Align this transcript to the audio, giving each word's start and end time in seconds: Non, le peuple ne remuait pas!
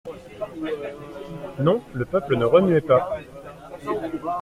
Non, 1.59 1.83
le 1.93 2.05
peuple 2.05 2.35
ne 2.35 2.45
remuait 2.45 2.81
pas! 2.81 3.19